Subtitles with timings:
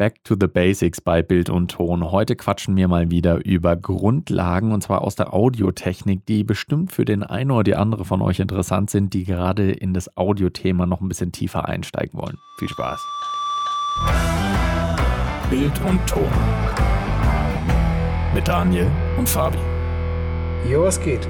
[0.00, 2.10] Back to the Basics bei Bild und Ton.
[2.10, 7.04] Heute quatschen wir mal wieder über Grundlagen und zwar aus der Audiotechnik, die bestimmt für
[7.04, 11.02] den einen oder die andere von euch interessant sind, die gerade in das Audiothema noch
[11.02, 12.38] ein bisschen tiefer einsteigen wollen.
[12.58, 12.98] Viel Spaß.
[15.50, 16.32] Bild und Ton.
[18.34, 19.58] Mit Daniel und Fabi.
[20.66, 21.28] Jo, was geht?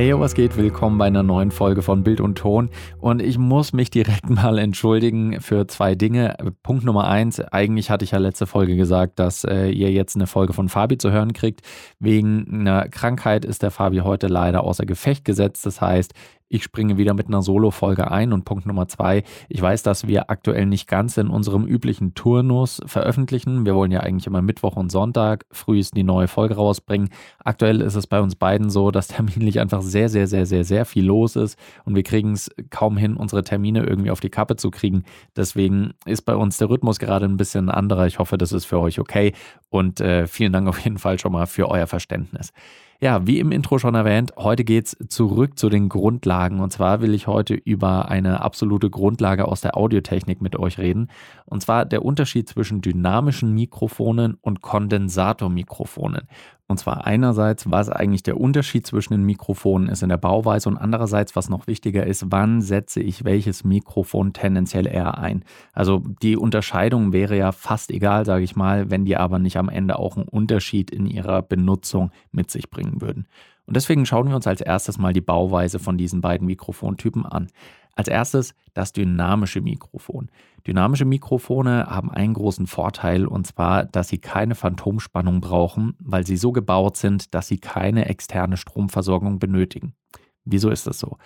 [0.00, 0.56] Hey, was geht?
[0.56, 2.70] Willkommen bei einer neuen Folge von Bild und Ton.
[3.00, 6.38] Und ich muss mich direkt mal entschuldigen für zwei Dinge.
[6.62, 10.26] Punkt Nummer eins, eigentlich hatte ich ja letzte Folge gesagt, dass äh, ihr jetzt eine
[10.26, 11.60] Folge von Fabi zu hören kriegt.
[11.98, 15.66] Wegen einer Krankheit ist der Fabi heute leider außer Gefecht gesetzt.
[15.66, 16.14] Das heißt,
[16.50, 18.32] ich springe wieder mit einer Solo-Folge ein.
[18.32, 22.82] Und Punkt Nummer zwei, ich weiß, dass wir aktuell nicht ganz in unserem üblichen Turnus
[22.84, 23.64] veröffentlichen.
[23.64, 27.10] Wir wollen ja eigentlich immer Mittwoch und Sonntag frühest die neue Folge rausbringen.
[27.38, 30.84] Aktuell ist es bei uns beiden so, dass terminlich einfach sehr, sehr, sehr, sehr, sehr
[30.84, 34.56] viel los ist und wir kriegen es kaum hin, unsere Termine irgendwie auf die Kappe
[34.56, 35.04] zu kriegen.
[35.36, 38.06] Deswegen ist bei uns der Rhythmus gerade ein bisschen anderer.
[38.06, 39.34] Ich hoffe, das ist für euch okay
[39.68, 42.52] und äh, vielen Dank auf jeden Fall schon mal für euer Verständnis.
[43.02, 46.60] Ja, wie im Intro schon erwähnt, heute geht es zurück zu den Grundlagen.
[46.60, 51.08] Und zwar will ich heute über eine absolute Grundlage aus der Audiotechnik mit euch reden.
[51.46, 56.28] Und zwar der Unterschied zwischen dynamischen Mikrofonen und Kondensatormikrofonen.
[56.70, 60.76] Und zwar einerseits, was eigentlich der Unterschied zwischen den Mikrofonen ist in der Bauweise und
[60.76, 65.44] andererseits, was noch wichtiger ist, wann setze ich welches Mikrofon tendenziell eher ein.
[65.72, 69.68] Also die Unterscheidung wäre ja fast egal, sage ich mal, wenn die aber nicht am
[69.68, 73.26] Ende auch einen Unterschied in ihrer Benutzung mit sich bringen würden.
[73.66, 77.48] Und deswegen schauen wir uns als erstes mal die Bauweise von diesen beiden Mikrofontypen an.
[77.94, 80.30] Als erstes das dynamische Mikrofon.
[80.66, 86.36] Dynamische Mikrofone haben einen großen Vorteil und zwar, dass sie keine Phantomspannung brauchen, weil sie
[86.36, 89.94] so gebaut sind, dass sie keine externe Stromversorgung benötigen.
[90.44, 91.18] Wieso ist das so?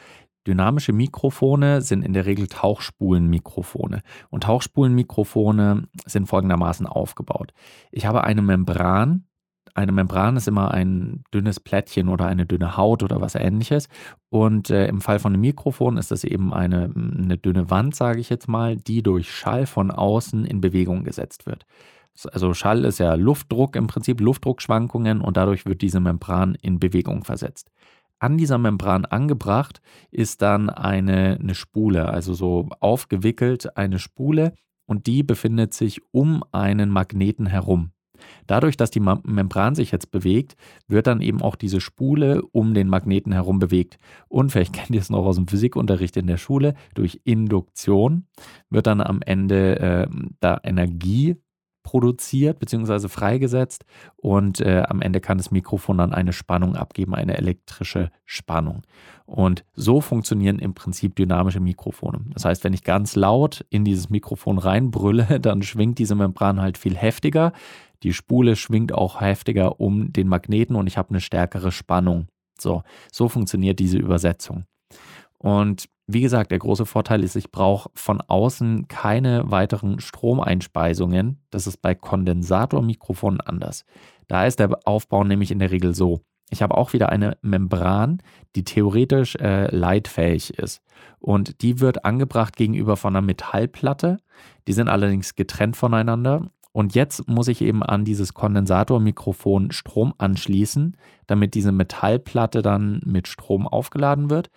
[0.46, 4.02] Dynamische Mikrofone sind in der Regel Tauchspulenmikrofone.
[4.28, 7.54] Und Tauchspulenmikrofone sind folgendermaßen aufgebaut.
[7.90, 9.24] Ich habe eine Membran,
[9.74, 13.88] eine Membran ist immer ein dünnes Plättchen oder eine dünne Haut oder was ähnliches.
[14.30, 18.20] Und äh, im Fall von einem Mikrofon ist das eben eine, eine dünne Wand, sage
[18.20, 21.66] ich jetzt mal, die durch Schall von außen in Bewegung gesetzt wird.
[22.32, 27.24] Also Schall ist ja Luftdruck im Prinzip, Luftdruckschwankungen und dadurch wird diese Membran in Bewegung
[27.24, 27.72] versetzt.
[28.20, 29.82] An dieser Membran angebracht
[30.12, 34.54] ist dann eine, eine Spule, also so aufgewickelt eine Spule
[34.86, 37.93] und die befindet sich um einen Magneten herum.
[38.46, 40.56] Dadurch, dass die Membran sich jetzt bewegt,
[40.88, 43.98] wird dann eben auch diese Spule um den Magneten herum bewegt.
[44.28, 48.26] Und vielleicht kennt ihr es noch aus dem Physikunterricht in der Schule, durch Induktion
[48.70, 50.06] wird dann am Ende äh,
[50.40, 51.36] da Energie
[51.84, 53.08] produziert bzw.
[53.08, 53.84] freigesetzt
[54.16, 58.82] und äh, am Ende kann das Mikrofon dann eine Spannung abgeben, eine elektrische Spannung.
[59.26, 62.22] Und so funktionieren im Prinzip dynamische Mikrofone.
[62.32, 66.78] Das heißt, wenn ich ganz laut in dieses Mikrofon reinbrülle, dann schwingt diese Membran halt
[66.78, 67.52] viel heftiger.
[68.04, 72.28] Die Spule schwingt auch heftiger um den Magneten und ich habe eine stärkere Spannung.
[72.58, 74.64] So, so funktioniert diese Übersetzung.
[75.38, 81.42] Und wie gesagt, der große Vorteil ist, ich brauche von außen keine weiteren Stromeinspeisungen.
[81.50, 83.84] Das ist bei Kondensatormikrofonen anders.
[84.28, 86.20] Da ist der Aufbau nämlich in der Regel so.
[86.50, 88.22] Ich habe auch wieder eine Membran,
[88.54, 90.82] die theoretisch äh, leitfähig ist.
[91.20, 94.18] Und die wird angebracht gegenüber von einer Metallplatte.
[94.68, 96.50] Die sind allerdings getrennt voneinander.
[96.74, 100.96] Und jetzt muss ich eben an dieses Kondensatormikrofon Strom anschließen,
[101.28, 104.50] damit diese Metallplatte dann mit Strom aufgeladen wird.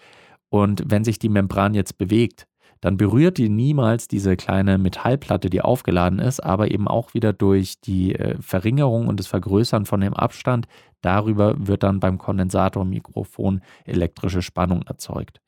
[0.50, 2.48] Und wenn sich die Membran jetzt bewegt,
[2.82, 7.82] dann berührt die niemals diese kleine Metallplatte, die aufgeladen ist, aber eben auch wieder durch
[7.82, 10.68] die äh, Verringerung und das Vergrößern von dem Abstand,
[11.02, 15.40] darüber wird dann beim Kondensatormikrofon elektrische Spannung erzeugt.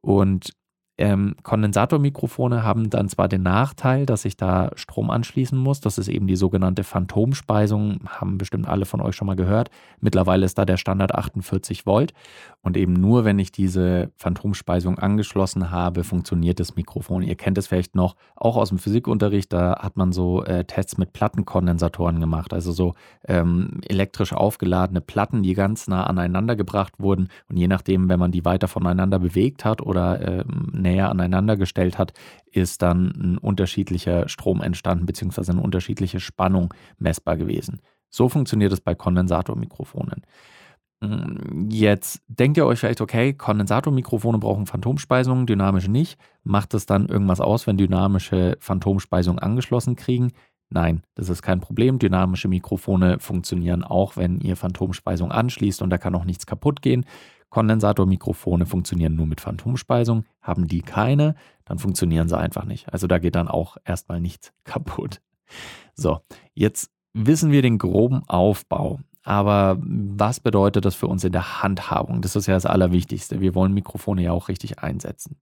[0.00, 0.52] Und
[0.98, 5.80] ähm, Kondensatormikrofone haben dann zwar den Nachteil, dass ich da Strom anschließen muss.
[5.80, 8.00] Das ist eben die sogenannte Phantomspeisung.
[8.08, 9.70] Haben bestimmt alle von euch schon mal gehört.
[10.00, 12.14] Mittlerweile ist da der Standard 48 Volt.
[12.62, 17.22] Und eben nur, wenn ich diese Phantomspeisung angeschlossen habe, funktioniert das Mikrofon.
[17.22, 20.98] Ihr kennt es vielleicht noch, auch aus dem Physikunterricht, da hat man so äh, Tests
[20.98, 22.52] mit Plattenkondensatoren gemacht.
[22.52, 22.94] Also so
[23.26, 27.28] ähm, elektrisch aufgeladene Platten, die ganz nah aneinander gebracht wurden.
[27.48, 31.98] Und je nachdem, wenn man die weiter voneinander bewegt hat oder ähm, näher aneinander gestellt
[31.98, 32.12] hat,
[32.50, 37.80] ist dann ein unterschiedlicher Strom entstanden, beziehungsweise eine unterschiedliche Spannung messbar gewesen.
[38.10, 40.22] So funktioniert es bei Kondensatormikrofonen.
[41.02, 46.18] Hm, jetzt denkt ihr euch vielleicht, okay, Kondensatormikrofone brauchen Phantomspeisungen, dynamische nicht.
[46.42, 50.32] Macht es dann irgendwas aus, wenn dynamische Phantomspeisungen angeschlossen kriegen?
[50.70, 51.98] Nein, das ist kein Problem.
[51.98, 57.06] Dynamische Mikrofone funktionieren auch, wenn ihr Phantomspeisung anschließt und da kann auch nichts kaputt gehen.
[57.50, 60.24] Kondensatormikrofone funktionieren nur mit Phantomspeisung.
[60.42, 61.34] Haben die keine,
[61.64, 62.92] dann funktionieren sie einfach nicht.
[62.92, 65.20] Also da geht dann auch erstmal nichts kaputt.
[65.94, 66.20] So,
[66.54, 69.00] jetzt wissen wir den groben Aufbau.
[69.24, 72.22] Aber was bedeutet das für uns in der Handhabung?
[72.22, 73.40] Das ist ja das Allerwichtigste.
[73.40, 75.36] Wir wollen Mikrofone ja auch richtig einsetzen.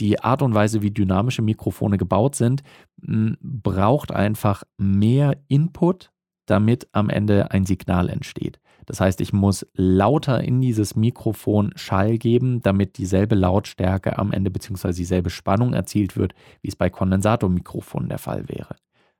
[0.00, 2.62] Die Art und Weise, wie dynamische Mikrofone gebaut sind,
[2.96, 6.12] braucht einfach mehr Input,
[6.46, 8.60] damit am Ende ein Signal entsteht.
[8.88, 14.50] Das heißt, ich muss lauter in dieses Mikrofon Schall geben, damit dieselbe Lautstärke am Ende
[14.50, 14.94] bzw.
[14.94, 18.76] dieselbe Spannung erzielt wird, wie es bei Kondensatormikrofonen der Fall wäre.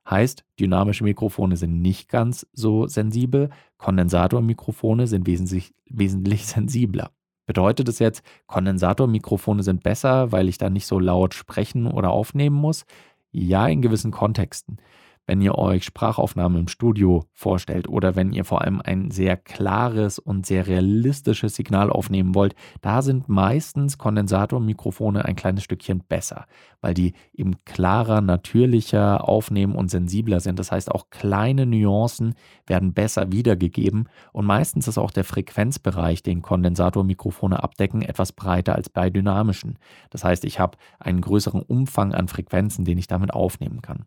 [0.09, 7.11] Heißt, dynamische Mikrofone sind nicht ganz so sensibel, Kondensatormikrofone sind wesentlich, wesentlich sensibler.
[7.45, 12.55] Bedeutet es jetzt, Kondensatormikrofone sind besser, weil ich da nicht so laut sprechen oder aufnehmen
[12.55, 12.85] muss?
[13.31, 14.79] Ja, in gewissen Kontexten
[15.29, 20.17] wenn ihr euch Sprachaufnahmen im Studio vorstellt oder wenn ihr vor allem ein sehr klares
[20.17, 26.47] und sehr realistisches Signal aufnehmen wollt, da sind meistens Kondensatormikrofone ein kleines Stückchen besser,
[26.81, 30.57] weil die eben klarer, natürlicher aufnehmen und sensibler sind.
[30.57, 32.33] Das heißt, auch kleine Nuancen
[32.65, 38.89] werden besser wiedergegeben und meistens ist auch der Frequenzbereich, den Kondensatormikrofone abdecken, etwas breiter als
[38.89, 39.77] bei dynamischen.
[40.09, 44.05] Das heißt, ich habe einen größeren Umfang an Frequenzen, den ich damit aufnehmen kann.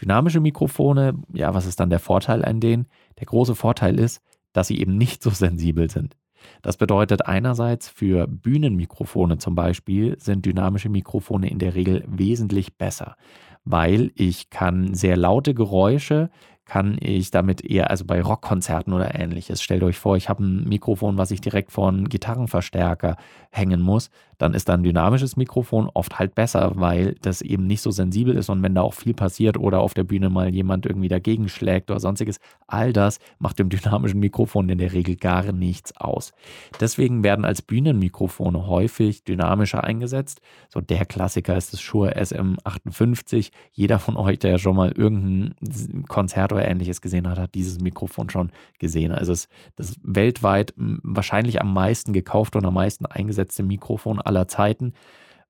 [0.00, 2.86] Dynamische Mikrofone, ja, was ist dann der Vorteil an denen?
[3.18, 4.22] Der große Vorteil ist,
[4.52, 6.16] dass sie eben nicht so sensibel sind.
[6.62, 13.16] Das bedeutet einerseits für Bühnenmikrofone zum Beispiel sind dynamische Mikrofone in der Regel wesentlich besser,
[13.64, 16.30] weil ich kann sehr laute Geräusche
[16.68, 20.68] kann ich damit eher, also bei Rockkonzerten oder ähnliches, stellt euch vor, ich habe ein
[20.68, 23.16] Mikrofon, was ich direkt vor einen Gitarrenverstärker
[23.50, 27.80] hängen muss, dann ist da ein dynamisches Mikrofon oft halt besser, weil das eben nicht
[27.80, 30.84] so sensibel ist und wenn da auch viel passiert oder auf der Bühne mal jemand
[30.84, 35.50] irgendwie dagegen schlägt oder sonstiges, all das macht dem dynamischen Mikrofon in der Regel gar
[35.52, 36.32] nichts aus.
[36.80, 40.40] Deswegen werden als Bühnenmikrofone häufig dynamischer eingesetzt.
[40.68, 43.50] So der Klassiker ist das Shure SM58.
[43.72, 47.80] Jeder von euch, der ja schon mal irgendein Konzert oder ähnliches gesehen hat, hat dieses
[47.80, 49.12] Mikrofon schon gesehen.
[49.12, 54.92] Also es, das weltweit wahrscheinlich am meisten gekaufte und am meisten eingesetzte Mikrofon aller Zeiten.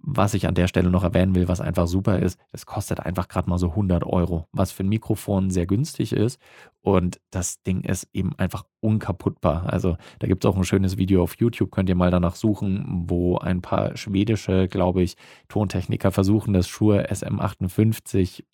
[0.00, 3.26] Was ich an der Stelle noch erwähnen will, was einfach super ist, es kostet einfach
[3.26, 6.40] gerade mal so 100 Euro, was für ein Mikrofon sehr günstig ist.
[6.82, 9.72] Und das Ding ist eben einfach unkaputtbar.
[9.72, 13.04] Also da gibt es auch ein schönes Video auf YouTube, könnt ihr mal danach suchen,
[13.08, 15.16] wo ein paar schwedische, glaube ich,
[15.48, 18.44] Tontechniker versuchen, das Shure SM58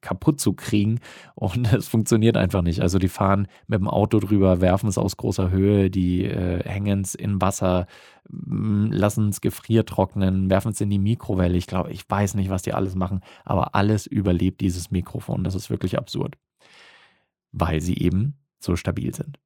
[0.00, 1.00] kaputt zu kriegen
[1.34, 2.80] und es funktioniert einfach nicht.
[2.80, 7.00] Also die fahren mit dem Auto drüber, werfen es aus großer Höhe, die äh, hängen
[7.00, 7.86] es in Wasser,
[8.28, 11.56] lassen es gefriertrocknen, werfen es in die Mikrowelle.
[11.56, 15.42] Ich glaube, ich weiß nicht, was die alles machen, aber alles überlebt dieses Mikrofon.
[15.42, 16.36] Das ist wirklich absurd,
[17.52, 19.38] weil sie eben so stabil sind.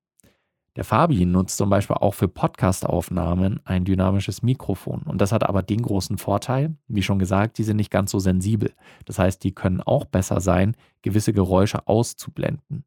[0.77, 5.03] Der Fabi nutzt zum Beispiel auch für Podcast-Aufnahmen ein dynamisches Mikrofon.
[5.03, 8.19] Und das hat aber den großen Vorteil, wie schon gesagt, die sind nicht ganz so
[8.19, 8.73] sensibel.
[9.05, 12.85] Das heißt, die können auch besser sein, gewisse Geräusche auszublenden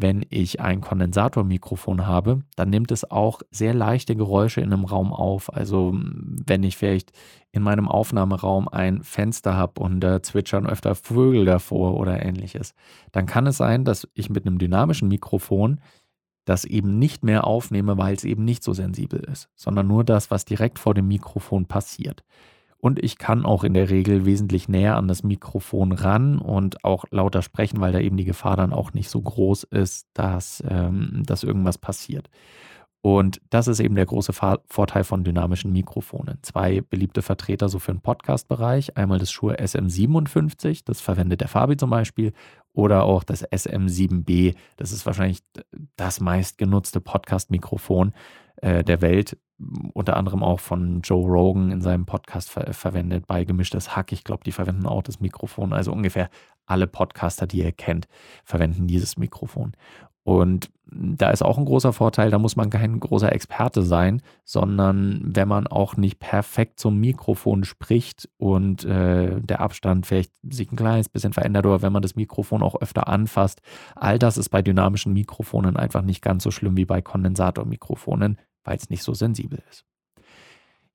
[0.00, 5.12] wenn ich ein Kondensatormikrofon habe, dann nimmt es auch sehr leichte Geräusche in einem Raum
[5.12, 5.52] auf.
[5.52, 7.12] Also wenn ich vielleicht
[7.50, 12.74] in meinem Aufnahmeraum ein Fenster habe und da zwitschern öfter Vögel davor oder ähnliches,
[13.12, 15.80] dann kann es sein, dass ich mit einem dynamischen Mikrofon
[16.48, 20.30] das eben nicht mehr aufnehme, weil es eben nicht so sensibel ist, sondern nur das,
[20.30, 22.24] was direkt vor dem Mikrofon passiert.
[22.80, 27.04] Und ich kann auch in der Regel wesentlich näher an das Mikrofon ran und auch
[27.10, 31.24] lauter sprechen, weil da eben die Gefahr dann auch nicht so groß ist, dass, ähm,
[31.26, 32.30] dass irgendwas passiert.
[33.00, 36.38] Und das ist eben der große Vorteil von dynamischen Mikrofonen.
[36.42, 38.96] Zwei beliebte Vertreter so für den Podcast-Bereich.
[38.96, 42.32] Einmal das Shure SM57, das verwendet der Fabi zum Beispiel,
[42.72, 44.56] oder auch das SM7B.
[44.76, 45.40] Das ist wahrscheinlich
[45.96, 48.12] das meistgenutzte Podcast-Mikrofon
[48.56, 49.38] äh, der Welt
[49.92, 54.12] unter anderem auch von Joe Rogan in seinem Podcast ver verwendet, bei Gemischtes Hack.
[54.12, 55.72] Ich glaube, die verwenden auch das Mikrofon.
[55.72, 56.30] Also ungefähr
[56.66, 58.06] alle Podcaster, die ihr kennt,
[58.44, 59.72] verwenden dieses Mikrofon.
[60.28, 65.22] Und da ist auch ein großer Vorteil, da muss man kein großer Experte sein, sondern
[65.22, 70.76] wenn man auch nicht perfekt zum Mikrofon spricht und äh, der Abstand vielleicht sich ein
[70.76, 73.62] kleines bisschen verändert oder wenn man das Mikrofon auch öfter anfasst,
[73.96, 78.36] all das ist bei dynamischen Mikrofonen einfach nicht ganz so schlimm wie bei Kondensatormikrofonen
[78.68, 79.86] weil es nicht so sensibel ist.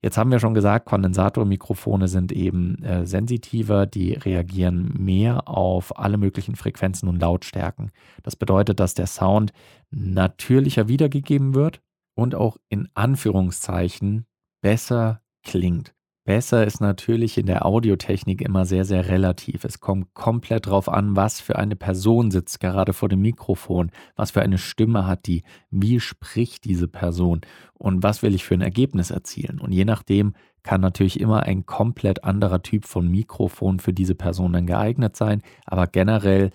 [0.04, 6.18] Jetzt haben wir schon gesagt, Kondensatormikrofone sind eben äh, sensitiver, die reagieren mehr auf alle
[6.18, 7.90] möglichen Frequenzen und Lautstärken.
[8.22, 9.54] Das bedeutet, dass der Sound
[9.90, 11.80] natürlicher wiedergegeben wird
[12.14, 14.26] und auch in Anführungszeichen
[14.60, 15.93] besser klingt.
[16.24, 19.64] Besser ist natürlich in der Audiotechnik immer sehr, sehr relativ.
[19.64, 24.30] Es kommt komplett drauf an, was für eine Person sitzt gerade vor dem Mikrofon, was
[24.30, 27.42] für eine Stimme hat die, wie spricht diese Person
[27.74, 29.60] und was will ich für ein Ergebnis erzielen.
[29.60, 34.54] Und je nachdem kann natürlich immer ein komplett anderer Typ von Mikrofon für diese Person
[34.54, 35.42] dann geeignet sein.
[35.66, 36.52] Aber generell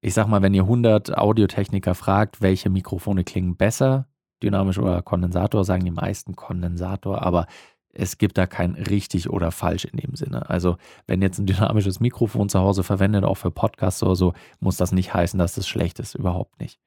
[0.00, 4.06] ich sag mal, wenn ihr 100 Audiotechniker fragt, welche Mikrofone klingen besser,
[4.42, 7.46] dynamisch oder Kondensator, sagen die meisten Kondensator, aber
[7.94, 10.50] es gibt da kein richtig oder falsch in dem Sinne.
[10.50, 14.76] Also wenn jetzt ein dynamisches Mikrofon zu Hause verwendet, auch für Podcasts oder so, muss
[14.76, 16.80] das nicht heißen, dass es schlecht ist, überhaupt nicht.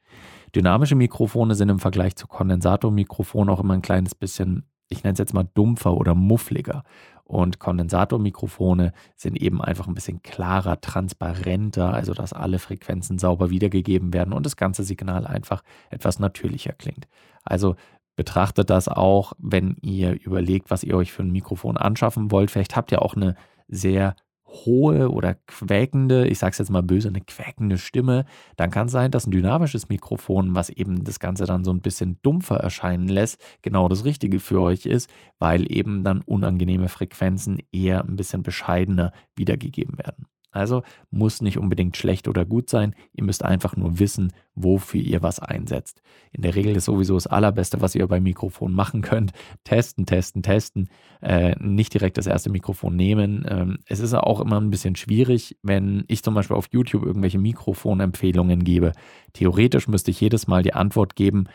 [0.55, 5.19] Dynamische Mikrofone sind im Vergleich zu Kondensatormikrofonen auch immer ein kleines bisschen, ich nenne es
[5.19, 6.83] jetzt mal dumpfer oder muffliger.
[7.23, 14.13] Und Kondensatormikrofone sind eben einfach ein bisschen klarer, transparenter, also dass alle Frequenzen sauber wiedergegeben
[14.13, 17.09] werden und das ganze Signal einfach etwas natürlicher klingt.
[17.43, 17.75] Also
[18.17, 22.51] betrachtet das auch, wenn ihr überlegt, was ihr euch für ein Mikrofon anschaffen wollt.
[22.51, 23.35] Vielleicht habt ihr auch eine
[23.69, 24.15] sehr
[24.47, 28.93] hohe oder quäkende, ich sage es jetzt mal böse, eine quäkende Stimme, dann kann es
[28.93, 33.07] sein, dass ein dynamisches Mikrofon, was eben das Ganze dann so ein bisschen dumpfer erscheinen
[33.07, 38.41] lässt, genau das Richtige für euch ist, weil eben dann unangenehme Frequenzen eher ein bisschen
[38.41, 40.25] bescheidener wiedergegeben werden.
[40.57, 42.95] Also muss nicht unbedingt schlecht oder gut sein.
[43.13, 46.01] Ihr müsst einfach nur wissen, wofür ihr was einsetzt.
[46.31, 49.31] In der Regel ist sowieso das Allerbeste, was ihr beim Mikrofon machen könnt.
[49.63, 50.89] Testen, testen, testen.
[51.21, 53.45] Äh, nicht direkt das erste Mikrofon nehmen.
[53.47, 57.39] Ähm, es ist auch immer ein bisschen schwierig, wenn ich zum Beispiel auf YouTube irgendwelche
[57.39, 58.91] Mikrofonempfehlungen gebe.
[59.33, 61.45] Theoretisch müsste ich jedes Mal die Antwort geben,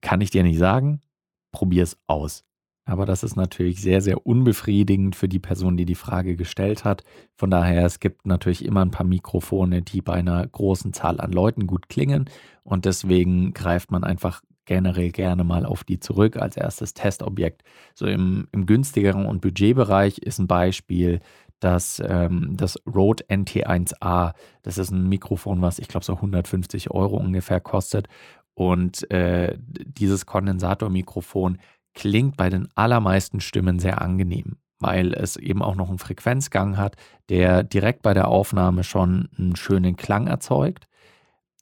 [0.00, 1.00] kann ich dir nicht sagen,
[1.52, 2.44] probier es aus.
[2.84, 7.04] Aber das ist natürlich sehr, sehr unbefriedigend für die Person, die die Frage gestellt hat.
[7.36, 11.32] Von daher, es gibt natürlich immer ein paar Mikrofone, die bei einer großen Zahl an
[11.32, 12.28] Leuten gut klingen.
[12.64, 17.62] Und deswegen greift man einfach generell gerne mal auf die zurück als erstes Testobjekt.
[17.94, 21.20] So im, im günstigeren und Budgetbereich ist ein Beispiel
[21.60, 24.32] das, ähm, das Rode NT1A.
[24.62, 28.08] Das ist ein Mikrofon, was ich glaube so 150 Euro ungefähr kostet.
[28.54, 31.58] Und äh, dieses Kondensatormikrofon
[31.94, 36.96] klingt bei den allermeisten Stimmen sehr angenehm, weil es eben auch noch einen Frequenzgang hat,
[37.28, 40.86] der direkt bei der Aufnahme schon einen schönen Klang erzeugt.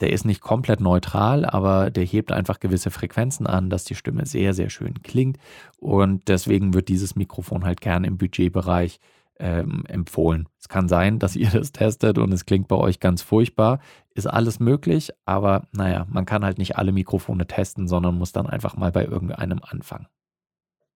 [0.01, 4.25] Der ist nicht komplett neutral, aber der hebt einfach gewisse Frequenzen an, dass die Stimme
[4.25, 5.37] sehr, sehr schön klingt.
[5.79, 8.99] Und deswegen wird dieses Mikrofon halt gerne im Budgetbereich
[9.39, 10.49] ähm, empfohlen.
[10.59, 13.81] Es kann sein, dass ihr das testet und es klingt bei euch ganz furchtbar.
[14.15, 18.47] Ist alles möglich, aber naja, man kann halt nicht alle Mikrofone testen, sondern muss dann
[18.47, 20.07] einfach mal bei irgendeinem anfangen.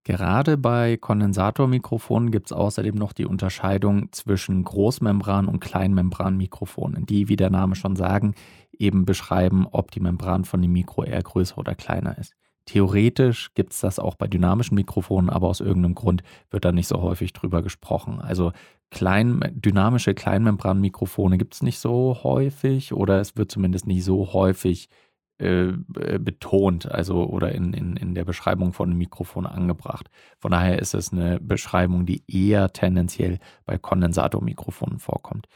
[0.05, 7.37] Gerade bei Kondensatormikrofonen gibt es außerdem noch die Unterscheidung zwischen Großmembran- und Kleinmembranmikrofonen, die, wie
[7.37, 8.35] der Name schon sagen,
[8.71, 12.35] eben beschreiben, ob die Membran von dem Mikro eher größer oder kleiner ist.
[12.67, 16.89] Theoretisch gibt es das auch bei dynamischen Mikrofonen, aber aus irgendeinem Grund wird da nicht
[16.89, 18.21] so häufig drüber gesprochen.
[18.21, 18.53] Also
[18.91, 24.89] klein, dynamische Kleinmembranmikrofone gibt es nicht so häufig oder es wird zumindest nicht so häufig
[25.39, 30.09] äh, äh, betont, also oder in, in, in der Beschreibung von einem Mikrofon angebracht.
[30.39, 35.49] Von daher ist es eine Beschreibung, die eher tendenziell bei Kondensatormikrofonen vorkommt.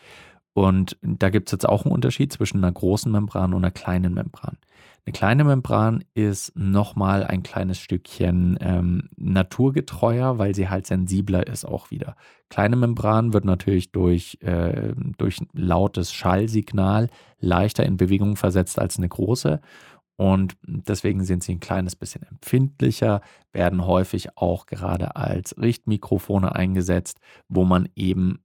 [0.53, 4.15] Und da gibt es jetzt auch einen Unterschied zwischen einer großen Membran und einer kleinen
[4.15, 4.59] Membran.
[5.09, 11.65] Eine kleine Membran ist nochmal ein kleines Stückchen ähm, naturgetreuer, weil sie halt sensibler ist
[11.65, 12.15] auch wieder.
[12.51, 17.09] Kleine Membran wird natürlich durch, äh, durch lautes Schallsignal
[17.41, 19.63] leichter in Bewegung versetzt als eine große
[20.21, 23.21] und deswegen sind sie ein kleines bisschen empfindlicher,
[23.53, 28.41] werden häufig auch gerade als Richtmikrofone eingesetzt, wo man eben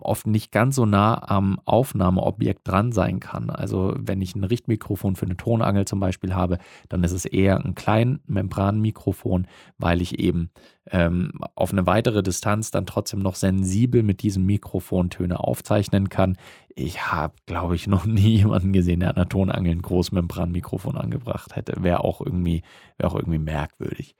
[0.00, 3.50] oft nicht ganz so nah am Aufnahmeobjekt dran sein kann.
[3.50, 6.56] Also wenn ich ein Richtmikrofon für eine Tonangel zum Beispiel habe,
[6.88, 10.50] dann ist es eher ein Kleinmembranmikrofon, weil ich eben
[10.90, 16.36] ähm, auf eine weitere Distanz dann trotzdem noch sensibel mit diesem Mikrofon Töne aufzeichnen kann.
[16.74, 21.56] Ich habe, glaube ich, noch nie jemanden gesehen, der an einer Tonangel ein Großmembranmikrofon angebracht
[21.56, 21.82] hätte.
[21.82, 22.62] Wäre auch irgendwie,
[22.98, 24.16] wäre auch irgendwie merkwürdig.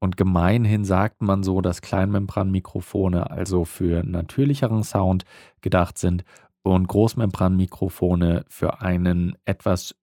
[0.00, 5.24] Und gemeinhin sagt man so, dass Kleinmembranmikrofone also für natürlicheren Sound
[5.60, 6.24] gedacht sind
[6.62, 9.94] und Großmembranmikrofone für einen etwas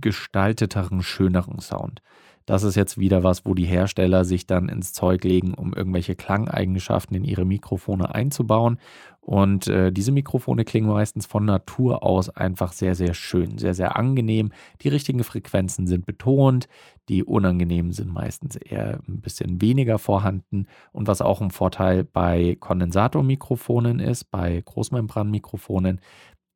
[0.00, 2.02] gestalteteren, schöneren Sound.
[2.46, 6.16] Das ist jetzt wieder was, wo die Hersteller sich dann ins Zeug legen, um irgendwelche
[6.16, 8.78] Klangeigenschaften in ihre Mikrofone einzubauen.
[9.20, 13.96] Und äh, diese Mikrofone klingen meistens von Natur aus einfach sehr, sehr schön, sehr, sehr
[13.96, 14.50] angenehm.
[14.80, 16.66] Die richtigen Frequenzen sind betont,
[17.08, 20.66] die unangenehmen sind meistens eher ein bisschen weniger vorhanden.
[20.90, 26.00] Und was auch ein Vorteil bei Kondensatormikrofonen ist, bei Großmembranmikrofonen,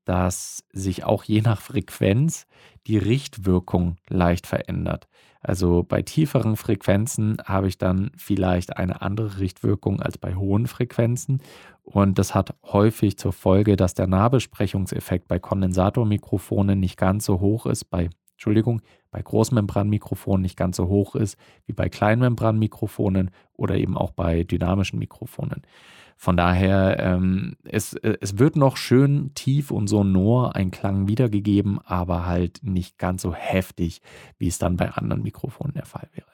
[0.06, 2.46] dass sich auch je nach Frequenz
[2.86, 5.08] die Richtwirkung leicht verändert.
[5.42, 11.40] Also bei tieferen Frequenzen habe ich dann vielleicht eine andere Richtwirkung als bei hohen Frequenzen.
[11.82, 17.66] Und das hat häufig zur Folge, dass der Nahbesprechungseffekt bei Kondensatormikrofonen nicht ganz so hoch
[17.66, 23.96] ist, bei Entschuldigung, bei Großmembranmikrofonen nicht ganz so hoch ist wie bei Kleinmembranmikrofonen oder eben
[23.96, 25.62] auch bei dynamischen Mikrofonen.
[26.16, 32.24] Von daher, ähm, es, es wird noch schön tief und sonor ein Klang wiedergegeben, aber
[32.24, 34.00] halt nicht ganz so heftig,
[34.38, 36.26] wie es dann bei anderen Mikrofonen der Fall wäre.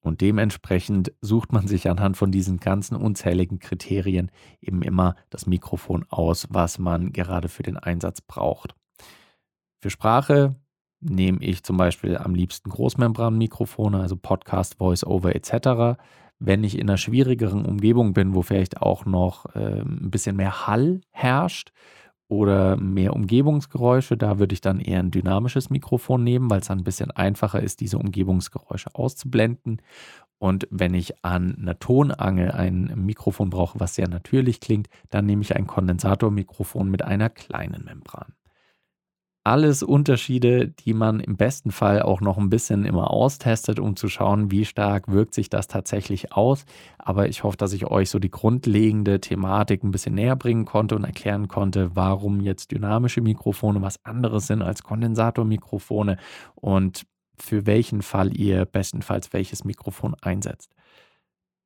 [0.00, 4.30] Und dementsprechend sucht man sich anhand von diesen ganzen unzähligen Kriterien
[4.60, 8.74] eben immer das Mikrofon aus, was man gerade für den Einsatz braucht.
[9.80, 10.56] Für Sprache
[11.00, 16.00] nehme ich zum Beispiel am liebsten Großmembranmikrofone, also Podcast, Voice-Over etc.
[16.38, 20.66] Wenn ich in einer schwierigeren Umgebung bin, wo vielleicht auch noch äh, ein bisschen mehr
[20.66, 21.72] Hall herrscht
[22.28, 26.78] oder mehr Umgebungsgeräusche, da würde ich dann eher ein dynamisches Mikrofon nehmen, weil es dann
[26.78, 29.82] ein bisschen einfacher ist, diese Umgebungsgeräusche auszublenden.
[30.38, 35.42] Und wenn ich an einer Tonangel ein Mikrofon brauche, was sehr natürlich klingt, dann nehme
[35.42, 38.34] ich ein Kondensatormikrofon mit einer kleinen Membran
[39.48, 44.08] alles Unterschiede, die man im besten Fall auch noch ein bisschen immer austestet, um zu
[44.08, 46.66] schauen, wie stark wirkt sich das tatsächlich aus.
[46.98, 50.96] Aber ich hoffe, dass ich euch so die grundlegende Thematik ein bisschen näher bringen konnte
[50.96, 56.18] und erklären konnte, warum jetzt dynamische Mikrofone was anderes sind als Kondensatormikrofone
[56.54, 57.06] und
[57.38, 60.74] für welchen Fall ihr bestenfalls welches Mikrofon einsetzt.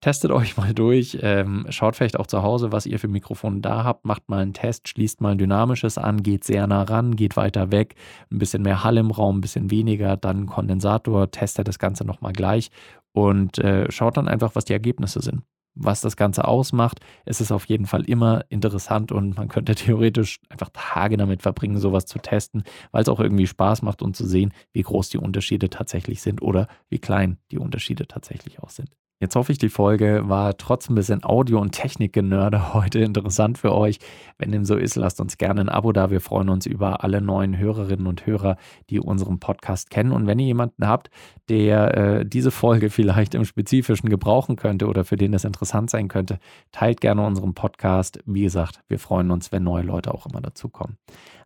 [0.03, 3.85] Testet euch mal durch, ähm, schaut vielleicht auch zu Hause, was ihr für Mikrofone da
[3.85, 7.37] habt, macht mal einen Test, schließt mal ein dynamisches an, geht sehr nah ran, geht
[7.37, 7.95] weiter weg,
[8.31, 12.33] ein bisschen mehr Hall im Raum, ein bisschen weniger, dann Kondensator, testet das Ganze nochmal
[12.33, 12.71] gleich
[13.13, 15.43] und äh, schaut dann einfach, was die Ergebnisse sind.
[15.75, 20.41] Was das Ganze ausmacht, es ist auf jeden Fall immer interessant und man könnte theoretisch
[20.49, 24.27] einfach Tage damit verbringen, sowas zu testen, weil es auch irgendwie Spaß macht und zu
[24.27, 28.91] sehen, wie groß die Unterschiede tatsächlich sind oder wie klein die Unterschiede tatsächlich auch sind.
[29.23, 33.73] Jetzt hoffe ich, die Folge war trotz ein bisschen Audio- und Technikgenörde heute interessant für
[33.73, 34.01] euch.
[34.37, 36.11] Wenn dem so ist, lasst uns gerne ein Abo da.
[36.11, 38.57] Wir freuen uns über alle neuen Hörerinnen und Hörer,
[38.91, 40.11] die unseren Podcast kennen.
[40.11, 41.09] Und wenn ihr jemanden habt,
[41.49, 46.09] der äh, diese Folge vielleicht im Spezifischen gebrauchen könnte oder für den es interessant sein
[46.09, 46.41] könnte,
[46.73, 48.19] teilt gerne unseren Podcast.
[48.27, 50.97] Wie gesagt, wir freuen uns, wenn neue Leute auch immer dazukommen.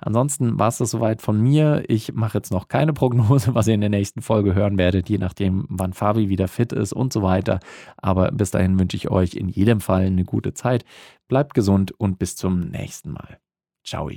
[0.01, 1.85] Ansonsten war es das soweit von mir.
[1.89, 5.19] Ich mache jetzt noch keine Prognose, was ihr in der nächsten Folge hören werdet, je
[5.19, 7.61] nachdem, wann Fabi wieder fit ist und so weiter.
[7.97, 10.85] Aber bis dahin wünsche ich euch in jedem Fall eine gute Zeit.
[11.29, 13.39] Bleibt gesund und bis zum nächsten Mal.
[13.85, 14.11] Ciao.